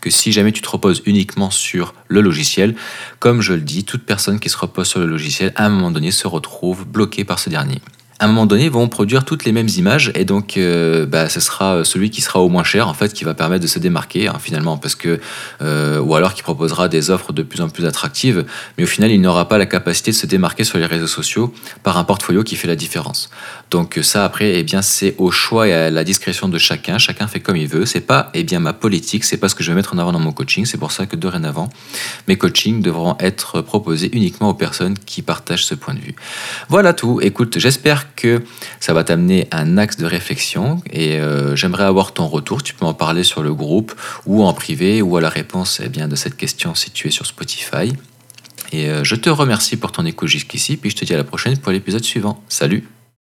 Que 0.00 0.10
si 0.10 0.32
jamais 0.32 0.52
tu 0.52 0.62
te 0.62 0.68
reposes 0.68 1.02
uniquement 1.04 1.50
sur 1.50 1.94
le 2.08 2.20
logiciel, 2.20 2.76
comme 3.18 3.40
je 3.40 3.52
le 3.52 3.60
dis, 3.60 3.84
toute 3.84 4.04
personne 4.04 4.38
qui 4.38 4.48
se 4.48 4.56
repose 4.56 4.86
sur 4.86 5.00
le 5.00 5.06
logiciel, 5.06 5.52
à 5.56 5.66
un 5.66 5.68
moment 5.68 5.90
donné, 5.90 6.10
se 6.12 6.28
retrouve 6.28 6.86
bloquée 6.86 7.24
par 7.24 7.38
ce 7.38 7.50
dernier 7.50 7.80
à 8.18 8.24
un 8.24 8.28
moment 8.28 8.46
donné, 8.46 8.68
vont 8.70 8.88
produire 8.88 9.24
toutes 9.24 9.44
les 9.44 9.52
mêmes 9.52 9.68
images 9.76 10.10
et 10.14 10.24
donc 10.24 10.56
euh, 10.56 11.04
bah, 11.04 11.28
ce 11.28 11.38
sera 11.38 11.84
celui 11.84 12.08
qui 12.08 12.22
sera 12.22 12.40
au 12.40 12.48
moins 12.48 12.64
cher 12.64 12.88
en 12.88 12.94
fait 12.94 13.12
qui 13.12 13.24
va 13.24 13.34
permettre 13.34 13.62
de 13.62 13.68
se 13.68 13.78
démarquer 13.78 14.28
hein, 14.28 14.38
finalement 14.40 14.78
parce 14.78 14.94
que 14.94 15.20
euh, 15.60 16.00
ou 16.00 16.14
alors 16.14 16.32
qui 16.32 16.42
proposera 16.42 16.88
des 16.88 17.10
offres 17.10 17.34
de 17.34 17.42
plus 17.42 17.60
en 17.60 17.68
plus 17.68 17.84
attractives, 17.84 18.46
mais 18.78 18.84
au 18.84 18.86
final 18.86 19.10
il 19.10 19.20
n'aura 19.20 19.48
pas 19.48 19.58
la 19.58 19.66
capacité 19.66 20.12
de 20.12 20.16
se 20.16 20.26
démarquer 20.26 20.64
sur 20.64 20.78
les 20.78 20.86
réseaux 20.86 21.06
sociaux 21.06 21.52
par 21.82 21.98
un 21.98 22.04
portfolio 22.04 22.42
qui 22.42 22.56
fait 22.56 22.68
la 22.68 22.76
différence. 22.76 23.28
Donc 23.70 23.98
ça 24.02 24.24
après, 24.24 24.58
eh 24.58 24.62
bien 24.62 24.80
c'est 24.80 25.14
au 25.18 25.30
choix 25.30 25.68
et 25.68 25.74
à 25.74 25.90
la 25.90 26.04
discrétion 26.04 26.48
de 26.48 26.56
chacun. 26.56 26.96
Chacun 26.96 27.26
fait 27.26 27.40
comme 27.40 27.56
il 27.56 27.68
veut. 27.68 27.84
C'est 27.84 28.00
pas 28.00 28.30
eh 28.32 28.44
bien 28.44 28.60
ma 28.60 28.72
politique, 28.72 29.24
c'est 29.24 29.36
pas 29.36 29.50
ce 29.50 29.54
que 29.54 29.62
je 29.62 29.70
vais 29.70 29.76
mettre 29.76 29.94
en 29.94 29.98
avant 29.98 30.12
dans 30.12 30.20
mon 30.20 30.32
coaching. 30.32 30.64
C'est 30.64 30.78
pour 30.78 30.92
ça 30.92 31.04
que 31.04 31.16
dorénavant, 31.16 31.68
mes 32.28 32.36
coachings 32.36 32.80
devront 32.80 33.16
être 33.20 33.60
proposés 33.60 34.08
uniquement 34.14 34.48
aux 34.48 34.54
personnes 34.54 34.96
qui 34.98 35.20
partagent 35.20 35.66
ce 35.66 35.74
point 35.74 35.92
de 35.92 36.00
vue. 36.00 36.14
Voilà 36.70 36.94
tout. 36.94 37.20
Écoute, 37.20 37.58
j'espère 37.58 38.05
que 38.14 38.42
ça 38.80 38.92
va 38.92 39.04
t'amener 39.04 39.48
un 39.52 39.78
axe 39.78 39.96
de 39.96 40.06
réflexion 40.06 40.82
et 40.90 41.18
euh, 41.18 41.56
j'aimerais 41.56 41.84
avoir 41.84 42.12
ton 42.12 42.26
retour. 42.26 42.62
Tu 42.62 42.74
peux 42.74 42.86
en 42.86 42.94
parler 42.94 43.22
sur 43.22 43.42
le 43.42 43.54
groupe 43.54 43.94
ou 44.26 44.44
en 44.44 44.52
privé 44.52 45.02
ou 45.02 45.16
à 45.16 45.20
la 45.20 45.28
réponse 45.28 45.80
eh 45.84 45.88
bien 45.88 46.08
de 46.08 46.16
cette 46.16 46.36
question 46.36 46.74
située 46.74 47.10
sur 47.10 47.26
Spotify. 47.26 47.92
Et 48.72 48.88
euh, 48.88 49.04
je 49.04 49.14
te 49.14 49.30
remercie 49.30 49.76
pour 49.76 49.92
ton 49.92 50.04
écoute 50.04 50.28
jusqu'ici, 50.28 50.76
puis 50.76 50.90
je 50.90 50.96
te 50.96 51.04
dis 51.04 51.14
à 51.14 51.16
la 51.16 51.24
prochaine 51.24 51.56
pour 51.58 51.72
l'épisode 51.72 52.04
suivant. 52.04 52.42
Salut 52.48 52.95